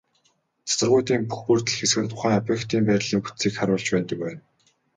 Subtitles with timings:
[0.69, 4.41] Цацрагуудын бүх бүрдэл хэсэг нь тухайн объектын байрлалын бүтцийг харуулж байдаг байна.